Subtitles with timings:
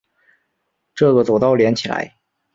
[0.95, 2.15] 这个走道连起来